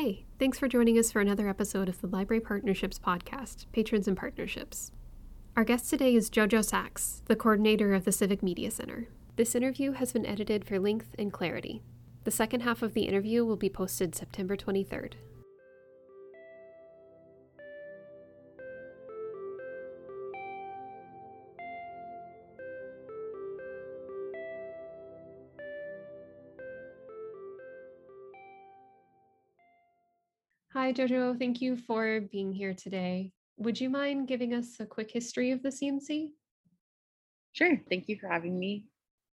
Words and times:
Hey, 0.00 0.26
thanks 0.38 0.60
for 0.60 0.68
joining 0.68 0.96
us 0.96 1.10
for 1.10 1.20
another 1.20 1.48
episode 1.48 1.88
of 1.88 2.00
the 2.00 2.06
Library 2.06 2.40
Partnerships 2.40 3.00
Podcast, 3.00 3.66
Patrons 3.72 4.06
and 4.06 4.16
Partnerships. 4.16 4.92
Our 5.56 5.64
guest 5.64 5.90
today 5.90 6.14
is 6.14 6.30
Jojo 6.30 6.64
Sachs, 6.64 7.22
the 7.26 7.34
coordinator 7.34 7.92
of 7.94 8.04
the 8.04 8.12
Civic 8.12 8.40
Media 8.40 8.70
Center. 8.70 9.08
This 9.34 9.56
interview 9.56 9.90
has 9.90 10.12
been 10.12 10.24
edited 10.24 10.64
for 10.64 10.78
length 10.78 11.16
and 11.18 11.32
clarity. 11.32 11.82
The 12.22 12.30
second 12.30 12.60
half 12.60 12.80
of 12.80 12.94
the 12.94 13.08
interview 13.08 13.44
will 13.44 13.56
be 13.56 13.68
posted 13.68 14.14
September 14.14 14.56
23rd. 14.56 15.14
Hi, 30.88 30.94
Jojo. 30.94 31.38
Thank 31.38 31.60
you 31.60 31.76
for 31.76 32.22
being 32.32 32.50
here 32.50 32.72
today. 32.72 33.30
Would 33.58 33.78
you 33.78 33.90
mind 33.90 34.26
giving 34.26 34.54
us 34.54 34.80
a 34.80 34.86
quick 34.86 35.10
history 35.10 35.50
of 35.50 35.62
the 35.62 35.68
CMC? 35.68 36.30
Sure. 37.52 37.78
Thank 37.90 38.08
you 38.08 38.16
for 38.16 38.26
having 38.26 38.58
me. 38.58 38.86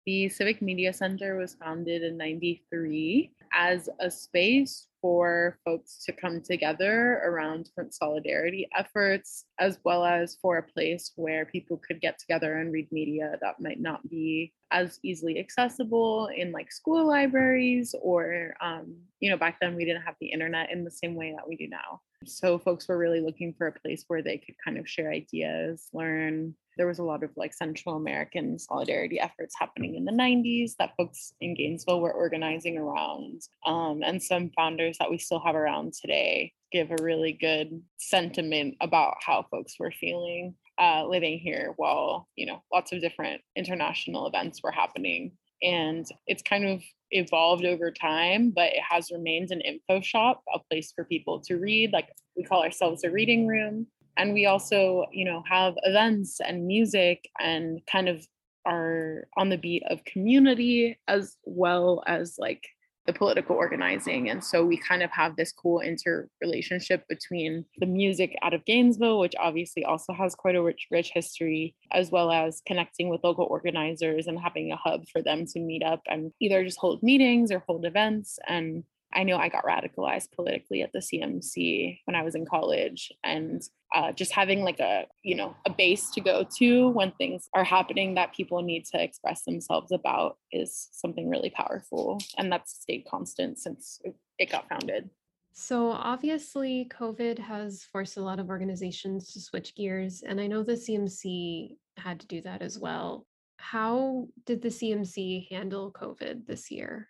The 0.06 0.30
Civic 0.30 0.62
Media 0.62 0.94
Center 0.94 1.36
was 1.36 1.52
founded 1.52 2.04
in 2.04 2.16
93 2.16 3.32
as 3.52 3.90
a 4.00 4.10
space 4.10 4.86
for 5.02 5.58
folks 5.64 6.02
to 6.06 6.12
come 6.12 6.40
together 6.40 7.20
around 7.24 7.64
different 7.64 7.92
solidarity 7.92 8.68
efforts, 8.74 9.44
as 9.58 9.78
well 9.84 10.04
as 10.04 10.38
for 10.40 10.56
a 10.56 10.62
place 10.62 11.12
where 11.16 11.44
people 11.44 11.82
could 11.86 12.00
get 12.00 12.18
together 12.18 12.58
and 12.58 12.72
read 12.72 12.90
media 12.92 13.36
that 13.42 13.60
might 13.60 13.80
not 13.80 14.08
be 14.08 14.54
as 14.70 14.98
easily 15.02 15.38
accessible 15.38 16.30
in 16.34 16.52
like 16.52 16.72
school 16.72 17.06
libraries 17.06 17.94
or, 18.00 18.54
um, 18.62 18.96
you 19.20 19.28
know, 19.28 19.36
back 19.36 19.58
then 19.60 19.76
we 19.76 19.84
didn't 19.84 20.02
have 20.02 20.16
the 20.20 20.28
internet 20.28 20.70
in 20.70 20.84
the 20.84 20.90
same 20.90 21.14
way 21.14 21.34
that 21.36 21.46
we 21.46 21.56
do 21.56 21.68
now. 21.68 22.00
So 22.24 22.58
folks 22.58 22.88
were 22.88 22.96
really 22.96 23.20
looking 23.20 23.52
for 23.52 23.66
a 23.66 23.80
place 23.80 24.04
where 24.06 24.22
they 24.22 24.38
could 24.38 24.54
kind 24.64 24.78
of 24.78 24.88
share 24.88 25.10
ideas, 25.10 25.88
learn, 25.92 26.54
there 26.76 26.86
was 26.86 26.98
a 26.98 27.04
lot 27.04 27.22
of 27.22 27.30
like 27.36 27.52
Central 27.52 27.96
American 27.96 28.58
solidarity 28.58 29.20
efforts 29.20 29.54
happening 29.58 29.94
in 29.94 30.04
the 30.04 30.12
90s 30.12 30.76
that 30.78 30.94
folks 30.96 31.34
in 31.40 31.54
Gainesville 31.54 32.00
were 32.00 32.12
organizing 32.12 32.78
around. 32.78 33.42
Um, 33.66 34.02
and 34.04 34.22
some 34.22 34.50
founders 34.56 34.98
that 34.98 35.10
we 35.10 35.18
still 35.18 35.40
have 35.40 35.54
around 35.54 35.94
today 35.94 36.52
give 36.72 36.90
a 36.90 37.02
really 37.02 37.32
good 37.32 37.82
sentiment 37.98 38.76
about 38.80 39.14
how 39.24 39.46
folks 39.50 39.78
were 39.78 39.92
feeling 39.92 40.54
uh, 40.80 41.06
living 41.06 41.38
here 41.38 41.74
while, 41.76 42.28
you 42.36 42.46
know, 42.46 42.62
lots 42.72 42.92
of 42.92 43.00
different 43.00 43.42
international 43.56 44.26
events 44.26 44.62
were 44.62 44.72
happening. 44.72 45.32
And 45.62 46.06
it's 46.26 46.42
kind 46.42 46.66
of 46.66 46.82
evolved 47.10 47.64
over 47.64 47.90
time, 47.92 48.50
but 48.50 48.72
it 48.72 48.82
has 48.88 49.10
remained 49.12 49.50
an 49.50 49.60
info 49.60 50.00
shop, 50.00 50.42
a 50.52 50.58
place 50.70 50.92
for 50.94 51.04
people 51.04 51.40
to 51.40 51.56
read. 51.56 51.92
Like 51.92 52.08
we 52.36 52.42
call 52.42 52.62
ourselves 52.64 53.04
a 53.04 53.10
reading 53.10 53.46
room 53.46 53.86
and 54.16 54.34
we 54.34 54.46
also 54.46 55.06
you 55.12 55.24
know 55.24 55.42
have 55.48 55.74
events 55.84 56.40
and 56.40 56.66
music 56.66 57.28
and 57.40 57.80
kind 57.90 58.08
of 58.08 58.26
are 58.64 59.26
on 59.36 59.48
the 59.48 59.58
beat 59.58 59.82
of 59.90 60.04
community 60.04 60.98
as 61.08 61.36
well 61.44 62.02
as 62.06 62.36
like 62.38 62.64
the 63.06 63.12
political 63.12 63.56
organizing. 63.56 64.30
And 64.30 64.42
so 64.42 64.64
we 64.64 64.76
kind 64.76 65.02
of 65.02 65.10
have 65.10 65.34
this 65.34 65.52
cool 65.52 65.80
interrelationship 65.80 67.02
between 67.08 67.64
the 67.78 67.86
music 67.86 68.36
out 68.42 68.54
of 68.54 68.64
Gainesville, 68.64 69.18
which 69.18 69.34
obviously 69.40 69.84
also 69.84 70.12
has 70.12 70.34
quite 70.34 70.54
a 70.54 70.62
rich, 70.62 70.86
rich 70.90 71.10
history, 71.12 71.74
as 71.90 72.10
well 72.10 72.30
as 72.30 72.62
connecting 72.66 73.08
with 73.08 73.24
local 73.24 73.46
organizers 73.46 74.26
and 74.28 74.38
having 74.38 74.70
a 74.70 74.76
hub 74.76 75.02
for 75.10 75.20
them 75.20 75.46
to 75.46 75.60
meet 75.60 75.82
up 75.82 76.02
and 76.06 76.32
either 76.40 76.64
just 76.64 76.78
hold 76.78 77.02
meetings 77.02 77.50
or 77.50 77.64
hold 77.66 77.84
events. 77.84 78.38
And 78.48 78.84
I 79.14 79.24
know 79.24 79.36
I 79.36 79.48
got 79.48 79.64
radicalized 79.64 80.32
politically 80.32 80.82
at 80.82 80.92
the 80.92 81.00
CMC 81.00 82.00
when 82.04 82.14
I 82.14 82.22
was 82.22 82.34
in 82.34 82.46
college, 82.46 83.12
and 83.24 83.62
uh, 83.94 84.12
just 84.12 84.32
having 84.32 84.62
like 84.62 84.80
a 84.80 85.06
you 85.22 85.34
know 85.34 85.56
a 85.66 85.70
base 85.70 86.10
to 86.12 86.20
go 86.20 86.46
to 86.58 86.88
when 86.90 87.12
things 87.12 87.48
are 87.54 87.64
happening 87.64 88.14
that 88.14 88.34
people 88.34 88.62
need 88.62 88.84
to 88.86 89.02
express 89.02 89.44
themselves 89.44 89.92
about 89.92 90.38
is 90.50 90.88
something 90.92 91.28
really 91.28 91.50
powerful, 91.50 92.20
and 92.38 92.50
that's 92.50 92.80
stayed 92.80 93.04
constant 93.08 93.58
since 93.58 94.00
it 94.38 94.50
got 94.50 94.68
founded. 94.68 95.10
So 95.54 95.90
obviously, 95.90 96.88
COVID 96.90 97.38
has 97.38 97.84
forced 97.84 98.16
a 98.16 98.22
lot 98.22 98.40
of 98.40 98.48
organizations 98.48 99.32
to 99.32 99.40
switch 99.40 99.74
gears, 99.74 100.22
and 100.22 100.40
I 100.40 100.46
know 100.46 100.62
the 100.62 100.72
CMC 100.72 101.76
had 101.98 102.20
to 102.20 102.26
do 102.26 102.40
that 102.42 102.62
as 102.62 102.78
well. 102.78 103.26
How 103.58 104.28
did 104.46 104.62
the 104.62 104.70
CMC 104.70 105.48
handle 105.50 105.92
COVID 105.92 106.46
this 106.46 106.70
year? 106.70 107.08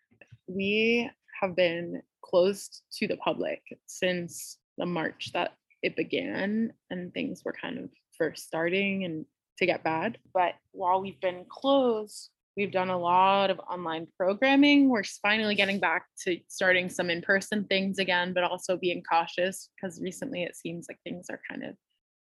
We 0.49 1.09
have 1.43 1.57
been 1.57 2.03
closed 2.25 2.83
to 2.93 3.07
the 3.07 3.17
public 3.19 3.61
since 3.87 4.59
the 4.79 4.87
March 4.87 5.31
that 5.35 5.53
it 5.83 5.97
began 5.97 6.73
and 6.91 7.13
things 7.13 7.43
were 7.45 7.55
kind 7.61 7.79
of 7.79 7.91
first 8.17 8.47
starting 8.47 9.05
and 9.05 9.27
to 9.59 9.67
get 9.67 9.85
bad. 9.85 10.19
But 10.33 10.55
while 10.71 11.03
we've 11.03 11.21
been 11.21 11.45
closed, 11.49 12.31
we've 12.57 12.73
done 12.73 12.91
a 12.91 12.99
lot 12.99 13.51
of 13.51 13.59
online 13.61 14.07
programming. 14.17 14.89
We're 14.89 15.05
finally 15.05 15.55
getting 15.55 15.79
back 15.79 16.07
to 16.25 16.39
starting 16.49 16.89
some 16.89 17.11
in 17.11 17.23
person 17.23 17.65
things 17.65 17.99
again, 17.99 18.33
but 18.33 18.45
also 18.45 18.77
being 18.77 19.03
cautious 19.03 19.69
because 19.77 20.01
recently 20.01 20.45
it 20.45 20.57
seems 20.57 20.87
like 20.89 20.99
things 21.05 21.27
are 21.29 21.41
kind 21.51 21.65
of 21.65 21.75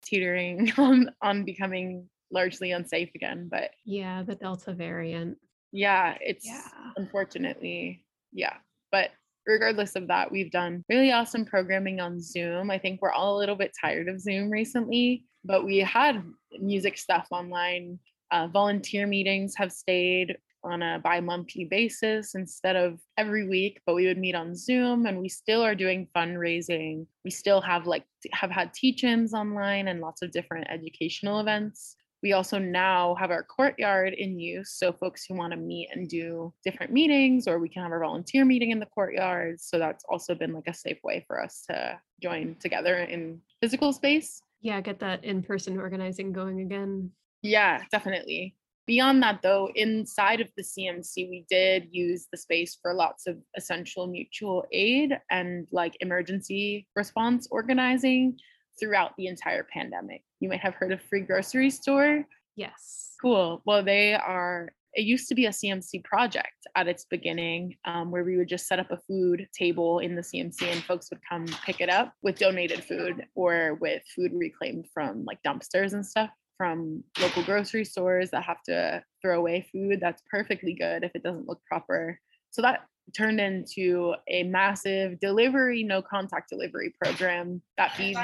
teetering 0.04 0.72
on, 0.78 1.10
on 1.22 1.44
becoming 1.44 2.08
largely 2.30 2.72
unsafe 2.72 3.10
again. 3.14 3.48
But 3.50 3.70
yeah, 3.84 4.22
the 4.22 4.34
Delta 4.34 4.72
variant. 4.72 5.38
Yeah, 5.70 6.16
it's 6.20 6.46
yeah. 6.46 6.68
unfortunately, 6.96 8.04
yeah, 8.32 8.56
but 8.92 9.10
regardless 9.46 9.96
of 9.96 10.06
that, 10.08 10.30
we've 10.30 10.52
done 10.52 10.84
really 10.88 11.10
awesome 11.10 11.44
programming 11.44 12.00
on 12.00 12.20
Zoom. 12.20 12.70
I 12.70 12.78
think 12.78 13.02
we're 13.02 13.12
all 13.12 13.36
a 13.36 13.40
little 13.40 13.56
bit 13.56 13.72
tired 13.80 14.08
of 14.08 14.20
Zoom 14.20 14.50
recently, 14.50 15.24
but 15.44 15.64
we 15.64 15.78
had 15.78 16.22
music 16.60 16.96
stuff 16.96 17.26
online. 17.30 17.98
Uh, 18.30 18.46
volunteer 18.46 19.06
meetings 19.06 19.54
have 19.56 19.72
stayed 19.72 20.36
on 20.64 20.82
a 20.82 21.00
bi-monthly 21.02 21.64
basis 21.64 22.34
instead 22.34 22.76
of 22.76 23.00
every 23.18 23.48
week 23.48 23.80
but 23.84 23.94
we 23.94 24.06
would 24.06 24.18
meet 24.18 24.34
on 24.34 24.54
zoom 24.54 25.06
and 25.06 25.18
we 25.18 25.28
still 25.28 25.60
are 25.60 25.74
doing 25.74 26.06
fundraising 26.14 27.04
we 27.24 27.30
still 27.30 27.60
have 27.60 27.86
like 27.86 28.04
have 28.32 28.50
had 28.50 28.72
teach-ins 28.72 29.34
online 29.34 29.88
and 29.88 30.00
lots 30.00 30.22
of 30.22 30.30
different 30.30 30.66
educational 30.70 31.40
events 31.40 31.96
we 32.22 32.32
also 32.32 32.58
now 32.58 33.16
have 33.16 33.30
our 33.30 33.42
courtyard 33.42 34.14
in 34.14 34.38
use. 34.38 34.70
So 34.70 34.92
folks 34.92 35.24
who 35.24 35.34
want 35.34 35.52
to 35.52 35.56
meet 35.56 35.88
and 35.92 36.08
do 36.08 36.52
different 36.64 36.92
meetings, 36.92 37.48
or 37.48 37.58
we 37.58 37.68
can 37.68 37.82
have 37.82 37.92
our 37.92 38.00
volunteer 38.00 38.44
meeting 38.44 38.70
in 38.70 38.78
the 38.78 38.86
courtyard. 38.86 39.60
So 39.60 39.78
that's 39.78 40.04
also 40.08 40.34
been 40.34 40.52
like 40.52 40.68
a 40.68 40.74
safe 40.74 40.98
way 41.02 41.24
for 41.26 41.42
us 41.42 41.64
to 41.68 41.98
join 42.22 42.56
together 42.60 42.96
in 42.98 43.40
physical 43.60 43.92
space. 43.92 44.42
Yeah, 44.60 44.80
get 44.80 45.00
that 45.00 45.24
in 45.24 45.42
person 45.42 45.78
organizing 45.78 46.32
going 46.32 46.60
again. 46.60 47.10
Yeah, 47.42 47.82
definitely. 47.90 48.54
Beyond 48.86 49.22
that, 49.22 49.42
though, 49.42 49.70
inside 49.76 50.40
of 50.40 50.48
the 50.56 50.62
CMC, 50.62 51.28
we 51.28 51.44
did 51.48 51.88
use 51.90 52.26
the 52.30 52.36
space 52.36 52.78
for 52.80 52.94
lots 52.94 53.26
of 53.28 53.38
essential 53.56 54.08
mutual 54.08 54.64
aid 54.72 55.18
and 55.30 55.68
like 55.70 55.96
emergency 56.00 56.88
response 56.96 57.46
organizing 57.50 58.38
throughout 58.78 59.12
the 59.16 59.26
entire 59.26 59.64
pandemic. 59.64 60.22
You 60.40 60.48
might 60.48 60.60
have 60.60 60.74
heard 60.74 60.92
of 60.92 61.02
Free 61.02 61.20
Grocery 61.20 61.70
Store. 61.70 62.24
Yes. 62.56 63.14
Cool. 63.20 63.62
Well, 63.64 63.82
they 63.84 64.14
are, 64.14 64.70
it 64.94 65.04
used 65.04 65.28
to 65.28 65.34
be 65.34 65.46
a 65.46 65.50
CMC 65.50 66.04
project 66.04 66.66
at 66.76 66.88
its 66.88 67.04
beginning 67.04 67.76
um, 67.84 68.10
where 68.10 68.24
we 68.24 68.36
would 68.36 68.48
just 68.48 68.66
set 68.66 68.78
up 68.78 68.90
a 68.90 68.98
food 69.08 69.46
table 69.56 70.00
in 70.00 70.14
the 70.14 70.22
CMC 70.22 70.62
and 70.62 70.82
folks 70.82 71.08
would 71.10 71.20
come 71.28 71.46
pick 71.64 71.80
it 71.80 71.88
up 71.88 72.12
with 72.22 72.38
donated 72.38 72.84
food 72.84 73.24
or 73.34 73.78
with 73.80 74.02
food 74.14 74.32
reclaimed 74.34 74.86
from 74.92 75.24
like 75.24 75.38
dumpsters 75.46 75.92
and 75.92 76.04
stuff 76.04 76.30
from 76.58 77.02
local 77.20 77.42
grocery 77.42 77.84
stores 77.84 78.30
that 78.30 78.44
have 78.44 78.62
to 78.62 79.02
throw 79.20 79.38
away 79.38 79.66
food 79.72 79.98
that's 80.00 80.22
perfectly 80.30 80.74
good 80.74 81.02
if 81.02 81.10
it 81.14 81.22
doesn't 81.22 81.48
look 81.48 81.60
proper. 81.64 82.18
So 82.50 82.62
that 82.62 82.82
turned 83.16 83.40
into 83.40 84.14
a 84.28 84.44
massive 84.44 85.20
delivery, 85.20 85.82
no 85.82 86.02
contact 86.02 86.48
delivery 86.48 86.94
program 87.02 87.60
that 87.76 87.94
feeds 87.94 88.18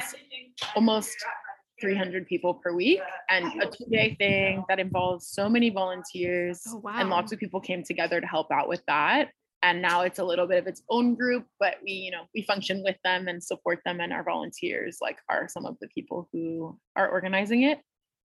almost 0.75 1.17
300 1.81 2.27
people 2.27 2.55
per 2.55 2.73
week 2.73 3.01
and 3.29 3.63
a 3.63 3.67
two 3.67 3.85
day 3.91 4.17
thing 4.19 4.65
that 4.69 4.79
involves 4.79 5.27
so 5.27 5.49
many 5.49 5.71
volunteers. 5.71 6.63
Oh, 6.69 6.79
wow. 6.79 6.95
And 6.97 7.11
lots 7.11 7.33
of 7.33 7.39
people 7.39 7.61
came 7.61 7.83
together 7.83 8.21
to 8.21 8.27
help 8.27 8.51
out 8.51 8.69
with 8.69 8.83
that. 8.87 9.31
And 9.63 9.83
now 9.83 10.03
it's 10.03 10.21
a 10.21 10.25
little 10.25 10.47
bit 10.47 10.59
of 10.59 10.67
its 10.67 10.83
own 10.89 11.15
group, 11.17 11.45
but 11.59 11.77
we, 11.83 11.91
you 11.91 12.11
know, 12.13 12.23
we 12.35 12.43
function 12.43 12.83
with 12.85 12.97
them 13.03 13.27
and 13.27 13.43
support 13.43 13.81
them. 13.85 14.01
And 14.01 14.13
our 14.13 14.23
volunteers, 14.23 14.99
like, 15.01 15.19
are 15.29 15.49
some 15.49 15.67
of 15.67 15.77
the 15.81 15.89
people 15.89 16.29
who 16.33 16.79
are 16.95 17.09
organizing 17.09 17.65
it. 17.65 17.81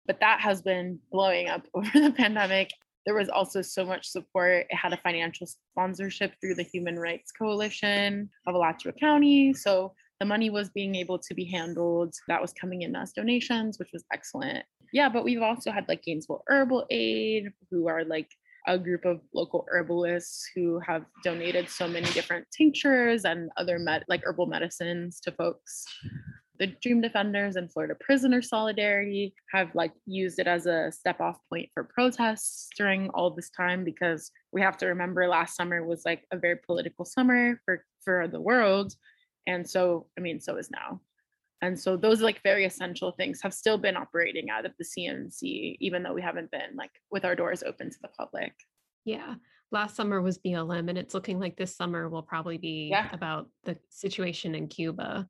But 0.06 0.20
that 0.20 0.42
has 0.42 0.62
been 0.62 1.00
blowing 1.12 1.50
up 1.50 1.66
over 1.74 1.90
the 1.94 2.12
pandemic 2.12 2.70
there 3.06 3.16
was 3.16 3.30
also 3.30 3.62
so 3.62 3.86
much 3.86 4.08
support. 4.08 4.66
It 4.70 4.76
had 4.76 4.94
a 4.94 4.98
financial 4.98 5.48
sponsorship 5.48 6.34
through 6.40 6.56
the 6.56 6.64
Human 6.64 6.98
Rights 6.98 7.32
Coalition 7.32 8.30
of 8.48 8.56
Alachua 8.56 8.94
County. 8.94 9.54
So 9.54 9.94
the 10.20 10.26
money 10.26 10.50
was 10.50 10.70
being 10.70 10.96
able 10.96 11.20
to 11.20 11.34
be 11.34 11.46
handled. 11.46 12.14
That 12.28 12.42
was 12.42 12.54
coming 12.54 12.84
in 12.84 12.96
as 12.96 13.12
donations, 13.14 13.80
which 13.80 13.90
was 13.92 14.06
excellent. 14.14 14.64
Yeah, 14.94 15.10
but 15.10 15.24
we've 15.24 15.42
also 15.42 15.72
had 15.72 15.86
like 15.88 16.04
Gainesville 16.04 16.44
Herbal 16.48 16.86
Aid, 16.92 17.52
who 17.72 17.88
are 17.88 18.06
like 18.06 18.30
a 18.68 18.78
group 18.78 19.04
of 19.06 19.20
local 19.34 19.66
herbalists 19.70 20.50
who 20.56 20.80
have 20.80 21.04
donated 21.24 21.68
so 21.68 21.88
many 21.88 22.10
different 22.12 22.46
tinctures 22.56 23.26
and 23.26 23.50
other 23.58 23.78
med- 23.78 24.06
like 24.08 24.22
herbal 24.24 24.46
medicines 24.46 25.20
to 25.20 25.32
folks 25.32 25.86
the 26.60 26.68
dream 26.82 27.02
defenders 27.02 27.56
and 27.56 27.72
florida 27.72 27.96
prisoner 28.00 28.42
solidarity 28.42 29.34
have 29.52 29.74
like 29.74 29.92
used 30.06 30.40
it 30.40 30.48
as 30.48 30.66
a 30.66 30.92
step 30.92 31.20
off 31.20 31.38
point 31.50 31.70
for 31.74 31.84
protests 31.84 32.70
during 32.78 33.10
all 33.10 33.32
this 33.32 33.50
time 33.50 33.84
because 33.84 34.32
we 34.52 34.62
have 34.62 34.78
to 34.78 34.88
remember 34.88 35.28
last 35.28 35.56
summer 35.56 35.86
was 35.86 36.04
like 36.06 36.24
a 36.32 36.38
very 36.38 36.58
political 36.66 37.06
summer 37.06 37.60
for 37.66 37.84
for 38.04 38.28
the 38.28 38.40
world 38.40 38.94
and 39.48 39.68
so 39.68 40.08
i 40.18 40.22
mean 40.22 40.40
so 40.40 40.58
is 40.58 40.70
now. 40.72 41.02
And 41.62 41.80
so 41.80 41.96
those 41.96 42.20
like 42.20 42.42
very 42.44 42.66
essential 42.66 43.14
things 43.14 43.40
have 43.42 43.54
still 43.54 43.78
been 43.78 43.96
operating 43.96 44.50
out 44.50 44.66
of 44.66 44.74
the 44.78 44.84
cmc 44.84 45.78
even 45.80 46.04
though 46.04 46.14
we 46.14 46.22
haven't 46.22 46.52
been 46.52 46.76
like 46.76 46.92
with 47.10 47.24
our 47.24 47.36
doors 47.36 47.64
open 47.64 47.90
to 47.90 47.98
the 48.02 48.10
public. 48.10 48.54
Yeah. 49.06 49.36
Last 49.72 49.96
summer 49.96 50.22
was 50.22 50.38
blm 50.38 50.90
and 50.90 50.98
it's 50.98 51.14
looking 51.14 51.40
like 51.40 51.56
this 51.56 51.76
summer 51.76 52.10
will 52.10 52.22
probably 52.22 52.58
be 52.58 52.90
yeah. 52.92 53.08
about 53.14 53.48
the 53.64 53.78
situation 53.90 54.56
in 54.56 54.68
cuba 54.68 55.26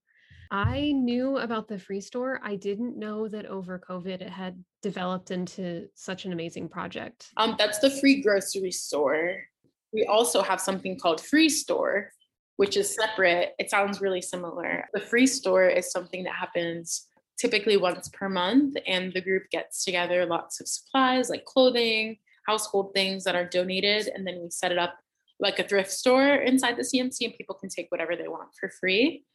I 0.53 0.91
knew 0.91 1.39
about 1.39 1.67
the 1.67 1.79
free 1.79 1.99
store. 1.99 2.39
I 2.43 2.55
didn't 2.55 2.95
know 2.95 3.27
that 3.27 3.47
over 3.47 3.79
COVID 3.79 4.21
it 4.21 4.29
had 4.29 4.63
developed 4.83 5.31
into 5.31 5.87
such 5.95 6.25
an 6.25 6.31
amazing 6.31 6.69
project. 6.69 7.31
Um, 7.37 7.55
that's 7.57 7.79
the 7.79 7.89
free 7.89 8.21
grocery 8.21 8.71
store. 8.71 9.37
We 9.93 10.05
also 10.05 10.43
have 10.43 10.61
something 10.61 10.99
called 10.99 11.21
Free 11.21 11.49
Store, 11.49 12.11
which 12.57 12.77
is 12.77 12.93
separate. 12.93 13.55
It 13.57 13.71
sounds 13.71 13.99
really 13.99 14.21
similar. 14.21 14.85
The 14.93 14.99
Free 14.99 15.25
Store 15.25 15.65
is 15.67 15.91
something 15.91 16.23
that 16.25 16.35
happens 16.35 17.07
typically 17.39 17.77
once 17.77 18.09
per 18.09 18.29
month, 18.29 18.77
and 18.85 19.11
the 19.11 19.21
group 19.21 19.49
gets 19.49 19.83
together 19.83 20.23
lots 20.27 20.61
of 20.61 20.67
supplies 20.67 21.31
like 21.31 21.45
clothing, 21.45 22.17
household 22.45 22.93
things 22.93 23.23
that 23.23 23.33
are 23.33 23.49
donated, 23.49 24.07
and 24.13 24.25
then 24.25 24.39
we 24.39 24.51
set 24.51 24.71
it 24.71 24.77
up 24.77 24.99
like 25.39 25.57
a 25.57 25.63
thrift 25.63 25.89
store 25.89 26.35
inside 26.35 26.77
the 26.77 26.83
CMC, 26.83 27.21
and 27.21 27.33
people 27.33 27.55
can 27.55 27.69
take 27.69 27.87
whatever 27.89 28.15
they 28.15 28.27
want 28.27 28.49
for 28.59 28.69
free 28.69 29.25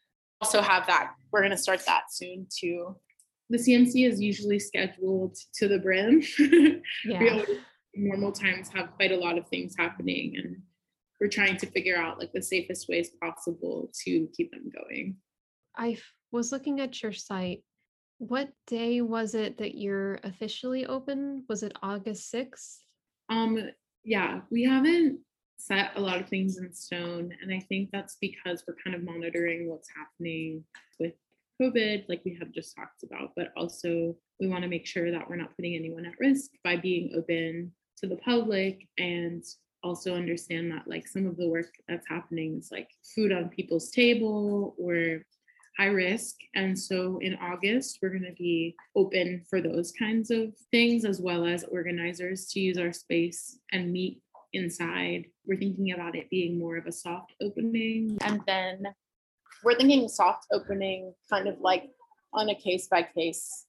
also 0.41 0.61
have 0.61 0.87
that. 0.87 1.13
We're 1.33 1.41
going 1.41 1.51
to 1.51 1.57
start 1.57 1.85
that 1.87 2.05
soon 2.11 2.47
too. 2.55 2.97
The 3.51 3.59
CMC 3.59 4.07
is 4.07 4.21
usually 4.21 4.59
scheduled 4.59 5.37
to 5.55 5.69
the 5.69 5.79
brim. 5.79 6.23
Yeah. 7.05 7.21
we 7.21 7.31
always, 7.31 7.49
normal 7.95 8.33
times 8.33 8.69
have 8.75 8.95
quite 8.97 9.13
a 9.13 9.17
lot 9.17 9.39
of 9.39 9.49
things 9.49 9.75
happening 9.79 10.35
and 10.37 10.57
we're 11.21 11.29
trying 11.29 11.57
to 11.57 11.67
figure 11.67 11.97
out 11.97 12.19
like 12.19 12.33
the 12.33 12.43
safest 12.43 12.89
ways 12.89 13.11
possible 13.21 13.91
to 14.05 14.29
keep 14.37 14.53
them 14.53 14.71
going. 14.71 15.17
I 15.77 15.99
was 16.31 16.53
looking 16.53 16.81
at 16.81 17.03
your 17.03 17.13
site. 17.13 17.63
What 18.19 18.51
day 18.67 19.01
was 19.01 19.35
it 19.35 19.59
that 19.59 19.77
you're 19.77 20.19
officially 20.25 20.87
open? 20.87 21.45
Was 21.49 21.63
it 21.63 21.73
August 21.83 22.33
6th? 22.33 22.77
Um 23.31 23.59
yeah, 24.05 24.41
we 24.51 24.65
haven't 24.65 25.21
set 25.59 25.91
a 25.97 26.01
lot 26.01 26.21
of 26.21 26.29
things 26.29 26.57
in 26.59 26.73
stone. 26.73 27.33
And 27.43 27.53
I 27.53 27.61
think 27.69 27.91
that's 27.93 28.17
because 28.21 28.65
we're 28.67 28.77
kind 28.83 28.97
of 28.97 29.03
monitoring 29.03 29.69
what's 29.69 29.89
happening 29.95 30.65
with 30.99 31.13
COVID, 31.61 32.09
like 32.09 32.23
we 32.25 32.37
have 32.39 32.53
just 32.53 32.75
talked 32.77 33.03
about, 33.03 33.33
but 33.37 33.53
also 33.57 34.17
we 34.41 34.49
want 34.49 34.63
to 34.63 34.69
make 34.69 34.87
sure 34.87 35.11
that 35.11 35.29
we're 35.29 35.37
not 35.37 35.55
putting 35.57 35.75
anyone 35.75 36.07
at 36.07 36.19
risk 36.21 36.53
by 36.63 36.77
being 36.77 37.13
open 37.17 37.73
to 37.99 38.07
the 38.07 38.17
public 38.17 38.87
and 38.99 39.45
also 39.83 40.15
understand 40.15 40.71
that 40.71 40.87
like 40.87 41.07
some 41.07 41.27
of 41.27 41.37
the 41.37 41.49
work 41.49 41.73
that's 41.89 42.09
happening 42.09 42.59
is 42.59 42.71
like 42.71 42.89
food 43.15 43.33
on 43.33 43.49
people's 43.49 43.91
table 43.91 44.75
or 44.79 45.23
high 45.77 45.87
risk. 45.87 46.37
And 46.55 46.79
so 46.79 47.19
in 47.21 47.37
August, 47.37 47.99
we're 48.03 48.11
going 48.11 48.25
to 48.25 48.33
be 48.33 48.75
open 48.97 49.45
for 49.49 49.61
those 49.61 49.93
kinds 49.93 50.31
of 50.31 50.53
things, 50.71 51.05
as 51.05 51.21
well 51.21 51.47
as 51.47 51.65
organizers 51.65 52.47
to 52.49 52.61
use 52.61 52.79
our 52.79 52.93
space 52.93 53.59
and 53.73 53.93
meet 53.93 54.21
inside. 54.53 55.27
We're 55.49 55.57
thinking 55.57 55.93
about 55.93 56.15
it 56.15 56.29
being 56.29 56.59
more 56.59 56.77
of 56.77 56.87
a 56.87 56.93
soft 56.93 57.33
opening. 57.41 58.19
And 58.21 58.43
then 58.47 58.87
we're 59.65 59.77
thinking 59.77 60.07
soft 60.09 60.47
opening 60.53 61.15
kind 61.31 61.49
of 61.49 61.59
like 61.61 61.89
on 62.35 62.51
a 62.51 62.55
case 62.55 62.87
by 62.87 63.03
case 63.03 63.65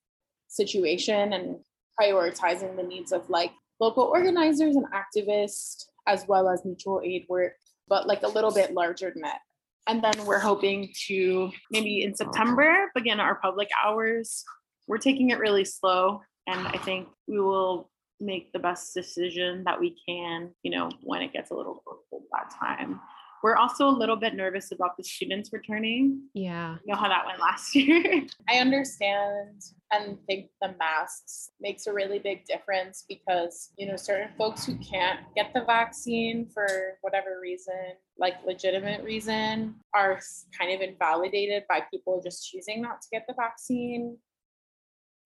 situation 0.49 1.31
and 1.31 1.57
prioritizing 1.99 2.75
the 2.75 2.83
needs 2.83 3.13
of 3.13 3.29
like 3.29 3.51
local 3.79 4.03
organizers 4.03 4.75
and 4.75 4.85
activists 4.91 5.85
as 6.05 6.25
well 6.27 6.49
as 6.49 6.65
mutual 6.65 7.01
aid 7.03 7.25
work, 7.29 7.53
but 7.87 8.07
like 8.07 8.23
a 8.23 8.27
little 8.27 8.51
bit 8.51 8.73
larger 8.73 9.13
net. 9.15 9.39
And 9.87 10.03
then 10.03 10.25
we're 10.25 10.39
hoping 10.39 10.91
to 11.07 11.49
maybe 11.71 12.03
in 12.03 12.13
September 12.13 12.91
begin 12.93 13.21
our 13.21 13.35
public 13.35 13.69
hours. 13.81 14.43
We're 14.87 14.97
taking 14.97 15.29
it 15.29 15.39
really 15.39 15.65
slow. 15.65 16.21
And 16.45 16.67
I 16.67 16.77
think 16.77 17.07
we 17.27 17.39
will 17.39 17.89
make 18.19 18.51
the 18.51 18.59
best 18.59 18.93
decision 18.93 19.63
that 19.65 19.79
we 19.79 19.95
can, 20.07 20.51
you 20.63 20.71
know, 20.71 20.89
when 21.01 21.21
it 21.21 21.33
gets 21.33 21.51
a 21.51 21.55
little 21.55 21.81
cold 21.85 22.23
that 22.31 22.53
time. 22.59 22.99
We're 23.41 23.55
also 23.55 23.87
a 23.87 23.91
little 23.91 24.17
bit 24.17 24.35
nervous 24.35 24.73
about 24.73 24.97
the 24.97 25.03
students 25.03 25.51
returning. 25.53 26.23
Yeah. 26.33 26.75
You 26.85 26.93
know 26.93 26.99
how 26.99 27.07
that 27.07 27.25
went 27.25 27.39
last 27.39 27.73
year. 27.75 28.25
I 28.49 28.57
understand 28.57 29.61
and 29.91 30.17
think 30.27 30.49
the 30.61 30.75
masks 30.77 31.51
makes 31.59 31.87
a 31.87 31.93
really 31.93 32.19
big 32.19 32.45
difference 32.45 33.05
because, 33.07 33.71
you 33.77 33.87
know, 33.87 33.95
certain 33.95 34.29
folks 34.37 34.65
who 34.65 34.75
can't 34.77 35.21
get 35.35 35.51
the 35.53 35.63
vaccine 35.63 36.47
for 36.53 36.67
whatever 37.01 37.39
reason, 37.41 37.95
like 38.17 38.33
legitimate 38.45 39.03
reason, 39.03 39.75
are 39.95 40.19
kind 40.57 40.73
of 40.73 40.81
invalidated 40.81 41.63
by 41.69 41.81
people 41.89 42.21
just 42.23 42.49
choosing 42.51 42.81
not 42.81 43.01
to 43.01 43.07
get 43.11 43.25
the 43.27 43.33
vaccine 43.33 44.17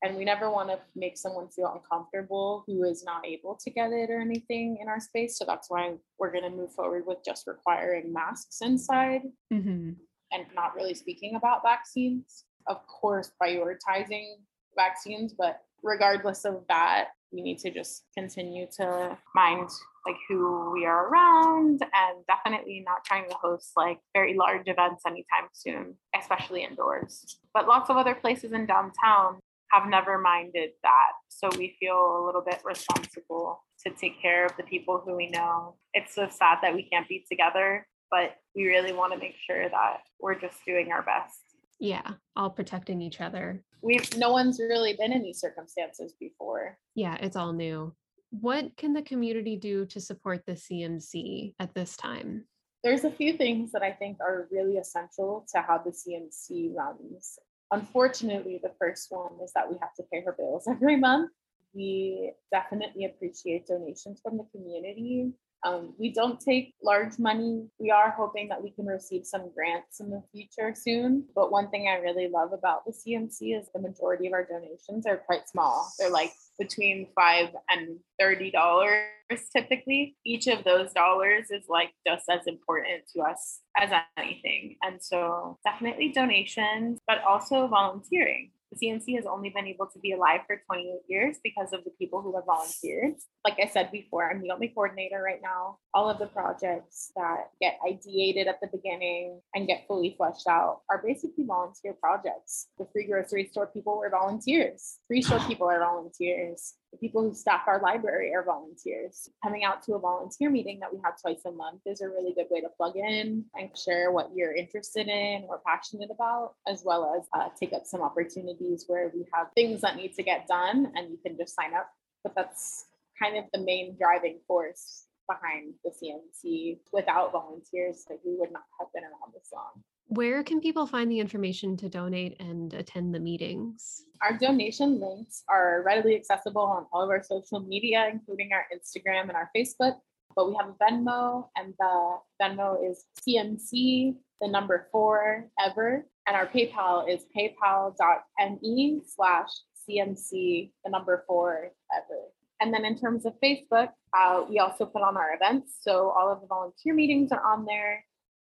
and 0.04 0.18
we 0.18 0.26
never 0.26 0.52
want 0.52 0.70
to 0.70 0.80
make 0.96 1.18
someone 1.18 1.48
feel 1.48 1.74
uncomfortable 1.74 2.66
who 2.68 2.84
is 2.84 3.04
not 3.06 3.26
able 3.26 3.58
to 3.64 3.72
get 3.72 3.92
it 3.92 4.10
or 4.10 4.20
anything 4.20 4.78
in 4.82 4.90
our 4.90 5.00
space. 5.00 5.38
So 5.38 5.46
that's 5.48 5.70
why 5.70 5.96
we're 6.20 6.32
going 6.32 6.44
to 6.44 6.50
move 6.50 6.74
forward 6.74 7.06
with 7.08 7.20
just 7.26 7.48
requiring 7.48 8.12
masks 8.12 8.60
inside 8.62 9.22
mm-hmm. 9.52 9.92
and 10.32 10.46
not 10.54 10.76
really 10.76 10.94
speaking 10.94 11.36
about 11.36 11.62
vaccines. 11.64 12.44
Of 12.68 12.86
course 12.88 13.32
prioritizing 13.42 14.36
vaccines 14.76 15.34
but 15.38 15.62
regardless 15.84 16.46
of 16.46 16.64
that 16.68 17.10
we 17.32 17.42
need 17.42 17.60
to 17.60 17.70
just 17.70 18.06
continue 18.18 18.66
to 18.78 19.18
mind 19.36 19.70
like 20.06 20.16
who 20.28 20.72
we 20.74 20.86
are 20.86 21.08
around 21.10 21.82
and 21.82 22.26
definitely 22.28 22.84
not 22.86 23.04
trying 23.06 23.30
to 23.30 23.36
host 23.36 23.72
like 23.76 24.00
very 24.14 24.36
large 24.36 24.68
events 24.68 25.04
anytime 25.06 25.48
soon 25.54 25.96
especially 26.20 26.64
indoors. 26.64 27.40
But 27.54 27.68
lots 27.68 27.90
of 27.90 27.98
other 27.98 28.16
places 28.16 28.52
in 28.52 28.66
downtown 28.66 29.40
have 29.74 29.90
never 29.90 30.20
minded 30.20 30.72
that. 30.84 31.12
So 31.30 31.50
we 31.58 31.76
feel 31.80 31.96
a 31.96 32.24
little 32.26 32.44
bit 32.44 32.62
responsible 32.64 33.64
to 33.86 33.92
take 33.92 34.22
care 34.22 34.46
of 34.46 34.56
the 34.56 34.64
people 34.64 35.02
who 35.04 35.16
we 35.16 35.30
know. 35.30 35.76
It's 35.94 36.14
so 36.14 36.28
sad 36.30 36.60
that 36.62 36.74
we 36.74 36.88
can't 36.90 37.10
be 37.10 37.26
together, 37.30 37.88
but 38.12 38.36
we 38.56 38.68
really 38.68 38.94
want 38.94 39.14
to 39.14 39.20
make 39.20 39.36
sure 39.46 39.68
that 39.70 39.98
we're 40.20 40.40
just 40.40 40.58
doing 40.66 40.92
our 40.92 41.02
best. 41.02 41.42
Yeah, 41.80 42.12
all 42.36 42.50
protecting 42.50 43.02
each 43.02 43.20
other. 43.20 43.64
We've 43.82 44.16
no 44.18 44.32
one's 44.32 44.60
really 44.60 44.96
been 44.98 45.12
in 45.12 45.24
these 45.24 45.40
circumstances 45.40 46.14
before. 46.20 46.78
Yeah, 46.96 47.18
it's 47.20 47.36
all 47.36 47.52
new. 47.52 47.94
What 48.30 48.78
can 48.78 48.94
the 48.94 49.02
community 49.02 49.58
do 49.58 49.86
to 49.88 50.00
support 50.00 50.44
the 50.46 50.54
CMC 50.54 51.56
at 51.60 51.74
this 51.74 51.98
time? 51.98 52.46
There's 52.84 53.06
a 53.06 53.12
few 53.12 53.38
things 53.38 53.72
that 53.72 53.82
I 53.82 53.92
think 53.92 54.18
are 54.22 54.48
really 54.52 54.78
essential 54.78 55.46
to 55.54 55.62
how 55.62 55.80
the 55.80 55.92
CMC 55.92 56.74
runs. 56.74 57.38
Unfortunately, 57.74 58.60
the 58.62 58.72
first 58.78 59.08
one 59.10 59.32
is 59.44 59.52
that 59.54 59.70
we 59.70 59.78
have 59.82 59.96
to 59.96 60.04
pay 60.04 60.22
her 60.22 60.36
bills 60.38 60.66
every 60.70 60.96
month. 60.96 61.32
We 61.74 62.34
definitely 62.52 63.06
appreciate 63.06 63.66
donations 63.66 64.22
from 64.22 64.38
the 64.38 64.46
community. 64.52 65.32
Um, 65.64 65.94
we 65.98 66.12
don't 66.12 66.40
take 66.40 66.76
large 66.84 67.18
money. 67.18 67.68
We 67.80 67.90
are 67.92 68.12
hoping 68.12 68.50
that 68.50 68.62
we 68.62 68.72
can 68.72 68.86
receive 68.86 69.26
some 69.26 69.50
grants 69.56 70.00
in 70.00 70.10
the 70.10 70.22
future 70.32 70.74
soon. 70.76 71.26
But 71.36 71.52
one 71.52 71.70
thing 71.70 71.88
I 71.88 72.00
really 72.00 72.28
love 72.28 72.52
about 72.54 72.86
the 72.86 72.92
CMC 72.92 73.60
is 73.60 73.68
the 73.74 73.82
majority 73.82 74.28
of 74.28 74.34
our 74.34 74.46
donations 74.46 75.06
are 75.06 75.18
quite 75.18 75.48
small. 75.48 75.92
They're 75.98 76.10
like 76.10 76.34
between 76.60 77.08
five 77.16 77.50
and 77.70 77.98
thirty 78.20 78.52
dollars 78.52 79.08
typically. 79.56 80.16
Each 80.26 80.48
of 80.48 80.64
those 80.64 80.92
dollars 80.94 81.50
is 81.50 81.64
like 81.70 81.92
just 82.06 82.26
as 82.30 82.46
important 82.48 83.04
to 83.16 83.22
us 83.22 83.62
as 83.78 83.90
anything. 84.18 84.76
And 84.84 85.02
so 85.02 85.58
definitely 85.66 86.12
donations, 86.12 87.00
but 87.08 87.24
also 87.24 87.68
volunteering. 87.68 88.52
CMC 88.76 89.16
has 89.16 89.26
only 89.26 89.50
been 89.50 89.68
able 89.68 89.88
to 89.88 90.00
be 90.00 90.14
alive 90.14 90.42
for 90.48 90.62
28 90.66 91.02
years 91.08 91.38
because 91.44 91.74
of 91.74 91.84
the 91.84 91.92
people 91.92 92.22
who 92.22 92.36
have 92.36 92.46
volunteered. 92.46 93.16
Like 93.46 93.58
I 93.62 93.68
said 93.68 93.92
before, 93.92 94.30
I'm 94.30 94.42
the 94.42 94.52
only 94.52 94.70
coordinator 94.70 95.22
right 95.22 95.42
now. 95.42 95.78
All 95.94 96.10
of 96.10 96.20
the 96.20 96.28
projects 96.28 97.12
that 97.16 97.50
get 97.62 97.80
ideated 97.88 98.48
at 98.48 98.60
the 98.62 98.68
beginning 98.68 99.42
and 99.54 99.68
get 99.68 99.86
fully 99.88 100.16
fleshed 100.18 100.48
out 100.48 100.82
are 100.90 101.02
basically 101.06 101.46
volunteer 101.46 101.94
projects. 101.94 102.68
The 102.78 102.88
free 102.92 103.06
grocery 103.08 103.48
store 103.52 103.68
people 103.68 103.98
were 103.98 104.10
volunteers, 104.10 105.00
free 105.08 105.22
store 105.22 105.40
people 105.48 105.70
are 105.70 105.80
volunteers. 105.80 106.74
The 106.94 107.00
people 107.00 107.24
who 107.24 107.34
staff 107.34 107.64
our 107.66 107.82
library 107.82 108.36
are 108.36 108.44
volunteers. 108.44 109.28
Coming 109.44 109.64
out 109.64 109.82
to 109.84 109.96
a 109.96 110.00
volunteer 110.00 110.52
meeting 110.52 110.80
that 110.80 110.94
we 110.94 111.00
have 111.04 111.20
twice 111.20 111.42
a 111.48 111.52
month 111.52 111.82
is 111.88 112.02
a 112.02 112.08
really 112.08 112.36
good 112.36 112.46
way 112.52 112.62
to 112.62 112.70
plug 112.70 112.96
in 112.96 113.46
and 113.56 113.76
share 113.76 114.12
what 114.12 114.30
you're 114.36 114.54
interested 114.54 115.08
in 115.08 115.44
or 115.50 115.60
passionate 115.66 116.12
about, 116.12 116.54
as 116.68 116.84
well 116.86 117.16
as 117.18 117.28
uh, 117.34 117.50
take 117.60 117.74
up 117.74 117.88
some 117.88 118.04
opportunities 118.04 118.86
where 118.86 119.12
we 119.12 119.26
have 119.34 119.48
things 119.56 119.82
that 119.82 119.96
need 119.96 120.14
to 120.14 120.22
get 120.22 120.48
done 120.48 120.92
and 120.96 121.10
you 121.10 121.18
can 121.26 121.36
just 121.36 121.56
sign 121.56 121.74
up. 121.74 121.90
But 122.24 122.36
that's 122.36 122.86
kind 123.20 123.38
of 123.38 123.46
the 123.52 123.60
main 123.60 123.98
driving 124.00 124.38
force 124.48 125.06
behind 125.28 125.74
the 125.84 125.90
CMC. 125.90 126.78
Without 126.92 127.32
volunteers, 127.32 128.06
like 128.08 128.20
we 128.24 128.36
would 128.38 128.52
not 128.52 128.66
have 128.80 128.90
been 128.94 129.04
around 129.04 129.34
this 129.34 129.50
long. 129.52 129.82
Where 130.08 130.44
can 130.44 130.62
people 130.62 130.86
find 130.86 131.10
the 131.10 131.20
information 131.20 131.78
to 131.78 131.90
donate 131.90 132.40
and 132.40 132.74
attend 132.74 133.16
the 133.16 133.20
meetings? 133.20 134.06
Our 134.22 134.38
donation 134.38 135.00
links 135.00 135.44
are 135.50 135.82
readily 135.86 136.16
accessible 136.16 136.62
on 136.62 136.86
all 136.92 137.04
of 137.04 137.10
our 137.10 137.24
social 137.24 137.60
media, 137.60 138.10
including 138.12 138.52
our 138.54 138.66
Instagram 138.74 139.24
and 139.24 139.34
our 139.34 139.50
Facebook. 139.56 139.96
But 140.36 140.50
we 140.50 140.56
have 140.60 140.70
a 140.70 140.84
Venmo, 140.84 141.48
and 141.56 141.74
the 141.80 142.18
Venmo 142.42 142.90
is 142.90 143.06
CMC, 143.28 144.16
the 144.42 144.48
number 144.48 144.88
four 144.92 145.50
ever. 145.60 146.06
And 146.28 146.36
our 146.36 146.48
PayPal 146.48 147.08
is 147.10 147.26
paypal.me 147.36 149.02
slash 149.06 149.50
CMC, 149.90 150.72
the 150.84 150.90
number 150.90 151.24
four 151.28 151.72
ever. 151.94 152.22
And 152.62 152.74
then 152.74 152.86
in 152.86 152.98
terms 152.98 153.26
of 153.26 153.34
Facebook, 153.44 153.90
uh, 154.18 154.44
we 154.50 154.60
also 154.60 154.86
put 154.86 155.02
on 155.02 155.18
our 155.18 155.34
events. 155.34 155.76
So 155.82 156.12
all 156.12 156.32
of 156.32 156.40
the 156.42 156.48
volunteer 156.48 156.94
meetings 156.94 157.32
are 157.32 157.44
on 157.44 157.66
there. 157.66 158.06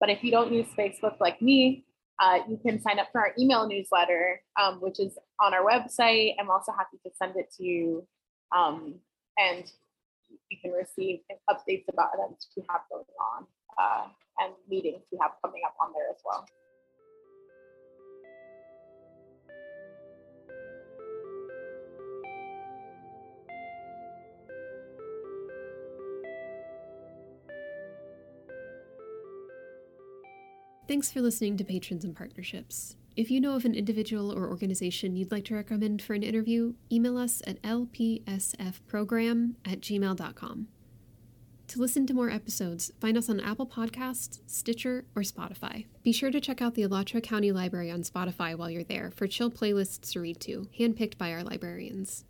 But 0.00 0.10
if 0.10 0.22
you 0.22 0.30
don't 0.30 0.52
use 0.52 0.66
Facebook 0.78 1.20
like 1.20 1.40
me, 1.42 1.84
uh, 2.20 2.38
you 2.48 2.58
can 2.58 2.80
sign 2.80 2.98
up 2.98 3.08
for 3.12 3.20
our 3.20 3.32
email 3.38 3.66
newsletter, 3.68 4.40
um, 4.60 4.80
which 4.80 4.98
is 4.98 5.16
on 5.40 5.54
our 5.54 5.64
website. 5.64 6.34
I'm 6.40 6.50
also 6.50 6.72
happy 6.72 6.98
to 7.04 7.10
send 7.16 7.36
it 7.36 7.52
to 7.56 7.64
you. 7.64 8.06
Um, 8.56 8.94
and 9.38 9.70
you 10.48 10.58
can 10.60 10.72
receive 10.72 11.20
updates 11.48 11.84
about 11.92 12.10
events 12.14 12.48
we 12.56 12.64
have 12.68 12.80
going 12.90 13.04
on 13.36 13.46
uh, 13.78 14.08
and 14.40 14.52
meetings 14.68 15.02
we 15.12 15.18
have 15.20 15.32
coming 15.44 15.62
up 15.66 15.74
on 15.80 15.92
there 15.92 16.10
as 16.10 16.20
well. 16.24 16.44
Thanks 30.88 31.12
for 31.12 31.20
listening 31.20 31.58
to 31.58 31.64
Patrons 31.64 32.02
and 32.02 32.16
Partnerships. 32.16 32.96
If 33.14 33.30
you 33.30 33.42
know 33.42 33.54
of 33.54 33.66
an 33.66 33.74
individual 33.74 34.32
or 34.32 34.48
organization 34.48 35.16
you'd 35.16 35.30
like 35.30 35.44
to 35.44 35.54
recommend 35.54 36.00
for 36.00 36.14
an 36.14 36.22
interview, 36.22 36.72
email 36.90 37.18
us 37.18 37.42
at 37.46 37.60
lpsfprogram 37.60 39.56
at 39.66 39.82
gmail.com. 39.82 40.68
To 41.66 41.78
listen 41.78 42.06
to 42.06 42.14
more 42.14 42.30
episodes, 42.30 42.90
find 43.02 43.18
us 43.18 43.28
on 43.28 43.38
Apple 43.38 43.66
Podcasts, 43.66 44.40
Stitcher, 44.46 45.04
or 45.14 45.20
Spotify. 45.20 45.84
Be 46.02 46.12
sure 46.12 46.30
to 46.30 46.40
check 46.40 46.62
out 46.62 46.74
the 46.74 46.84
Alachua 46.84 47.20
County 47.20 47.52
Library 47.52 47.90
on 47.90 48.00
Spotify 48.00 48.56
while 48.56 48.70
you're 48.70 48.82
there 48.82 49.10
for 49.14 49.26
chill 49.26 49.50
playlists 49.50 50.10
to 50.12 50.20
read 50.20 50.40
to, 50.40 50.68
handpicked 50.78 51.18
by 51.18 51.34
our 51.34 51.42
librarians. 51.44 52.24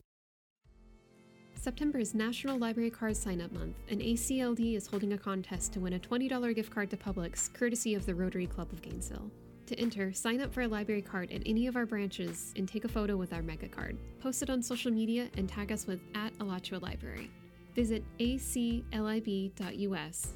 September 1.61 1.99
is 1.99 2.15
National 2.15 2.57
Library 2.57 2.88
Card 2.88 3.17
Sign 3.17 3.41
Up 3.41 3.50
Month, 3.50 3.75
and 3.91 4.00
ACLD 4.00 4.77
is 4.77 4.87
holding 4.87 5.15
a 5.15 5.19
contest 5.19 5.73
to 5.73 5.81
win 5.81 5.95
a 5.95 5.99
$20 5.99 6.55
gift 6.55 6.73
card 6.73 6.88
to 6.91 6.97
Publix, 6.97 7.53
courtesy 7.53 7.97
of 7.97 8.07
the 8.07 8.15
Rotary 8.15 8.47
Club 8.47 8.73
of 8.73 8.81
Gainesville. 8.81 9.29
To 9.67 9.79
enter, 9.79 10.12
sign 10.12 10.41
up 10.41 10.55
for 10.55 10.62
a 10.62 10.69
library 10.69 11.03
card 11.03 11.33
at 11.33 11.43
any 11.45 11.67
of 11.67 11.75
our 11.75 11.85
branches 11.85 12.53
and 12.57 12.69
take 12.69 12.85
a 12.85 12.88
photo 12.88 13.17
with 13.17 13.33
our 13.33 13.43
mega 13.43 13.67
card. 13.67 13.99
Post 14.21 14.45
it 14.45 14.50
on 14.50 14.62
social 14.62 14.93
media 14.93 15.29
and 15.37 15.49
tag 15.49 15.73
us 15.73 15.85
with 15.85 15.99
at 16.15 16.33
Alachua 16.38 16.79
Library. 16.79 17.29
Visit 17.75 18.05
aclib.us 18.21 19.53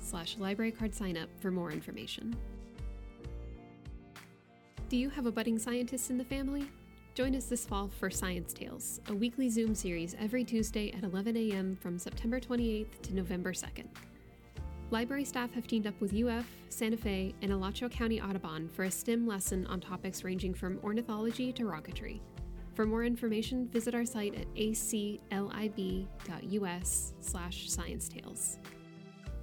slash 0.03 0.37
library 0.39 0.73
card 0.73 0.93
for 1.41 1.53
more 1.53 1.71
information. 1.71 2.37
Do 4.89 4.97
you 4.97 5.09
have 5.09 5.27
a 5.27 5.33
budding 5.33 5.61
scientist 5.61 6.11
in 6.11 6.19
the 6.19 6.25
family? 6.25 6.69
Join 7.15 7.37
us 7.37 7.45
this 7.45 7.67
fall 7.67 7.89
for 7.89 8.09
Science 8.09 8.55
Tales, 8.55 8.99
a 9.09 9.15
weekly 9.15 9.51
Zoom 9.51 9.75
series 9.75 10.17
every 10.19 10.45
Tuesday 10.45 10.93
at 10.93 11.05
11 11.05 11.37
a.m. 11.37 11.77
from 11.77 11.99
September 11.99 12.41
28th 12.41 13.03
to 13.03 13.15
November 13.15 13.53
2nd. 13.53 13.85
Library 14.91 15.27
staff 15.27 15.53
have 15.53 15.67
teamed 15.67 15.87
up 15.87 16.01
with 16.01 16.15
UF, 16.15 16.47
Santa 16.71 16.97
Fe, 16.97 17.35
and 17.43 17.53
Alachua 17.53 17.91
County 17.91 18.19
Audubon 18.19 18.67
for 18.67 18.85
a 18.85 18.91
STEM 18.91 19.27
lesson 19.27 19.67
on 19.67 19.79
topics 19.79 20.25
ranging 20.25 20.55
from 20.55 20.81
ornithology 20.83 21.53
to 21.53 21.65
rocketry. 21.65 22.21
For 22.73 22.87
more 22.87 23.05
information, 23.05 23.69
visit 23.69 23.95
our 23.95 24.07
site 24.07 24.35
at 24.35 24.47
aclib.us 24.55 25.19
slash 27.21 27.69
science 27.69 28.09
tales. 28.09 28.57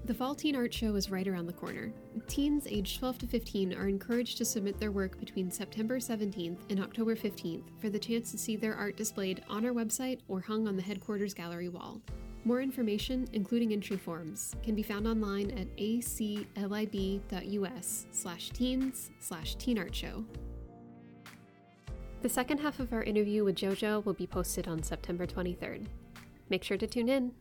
The 0.10 0.16
Fall 0.16 0.34
Teen 0.34 0.56
Art 0.56 0.74
Show 0.74 0.96
is 0.96 1.12
right 1.12 1.28
around 1.28 1.46
the 1.46 1.54
corner. 1.54 1.94
Teens 2.26 2.66
aged 2.68 2.98
12 2.98 3.20
to 3.20 3.28
15 3.28 3.76
are 3.76 3.88
encouraged 3.88 4.40
to 4.40 4.46
submit 4.46 4.80
their 4.80 4.90
work 4.90 5.20
between 5.20 5.52
September 5.52 6.00
17th 6.00 6.58
and 6.72 6.80
October 6.80 7.16
15th 7.16 7.66
for 7.78 7.92
the 7.92 8.00
chance 8.00 8.32
to 8.32 8.38
see 8.40 8.56
their 8.56 8.74
art 8.74 8.98
displayed 8.98 9.44
on 9.48 9.68
our 9.68 9.72
website 9.72 10.22
or 10.28 10.42
hung 10.42 10.68
on 10.68 10.76
the 10.76 10.82
headquarters 10.82 11.36
gallery 11.36 11.70
wall. 11.70 12.02
More 12.44 12.60
information, 12.60 13.28
including 13.34 13.72
entry 13.72 13.98
forms, 13.98 14.56
can 14.64 14.74
be 14.74 14.82
found 14.82 15.06
online 15.06 15.52
at 15.52 15.68
aclib.us 15.78 16.48
slash 18.12 18.50
teens 18.50 19.12
slash 19.20 19.58
teenartshow. 19.58 20.26
The 22.24 22.30
second 22.30 22.58
half 22.58 22.80
of 22.80 22.94
our 22.94 23.04
interview 23.04 23.44
with 23.44 23.58
JoJo 23.58 24.04
will 24.06 24.14
be 24.14 24.26
posted 24.26 24.68
on 24.68 24.82
September 24.82 25.28
23rd. 25.28 25.86
Make 26.50 26.64
sure 26.64 26.78
to 26.78 26.88
tune 26.88 27.10
in. 27.10 27.32